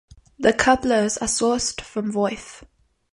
The 0.39 0.51
couplers 0.51 1.17
are 1.19 1.27
sourced 1.27 1.79
from 1.79 2.11
Voith. 2.11 2.63